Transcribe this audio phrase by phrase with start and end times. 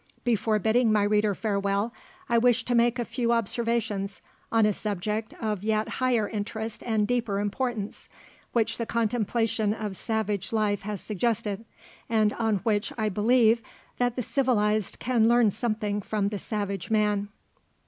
[0.23, 1.93] Before bidding my reader farewell,
[2.27, 4.19] I wish to make a few observations
[4.51, 8.09] on a subject of yet higher interest and deeper importance,
[8.51, 11.65] which the contemplation of savage life has suggested,
[12.09, 13.61] and on which I believe
[13.99, 17.29] that the civilized can learn something from the savage man.